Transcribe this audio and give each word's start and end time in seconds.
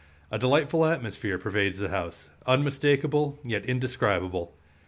A 0.31 0.39
delightful 0.39 0.83
atmosphere 0.87 1.37
pervades 1.37 1.77
the 1.77 1.89
house, 1.89 2.27
unmistakable, 2.47 3.39
yet 3.45 3.63
indescribable. 3.67 4.55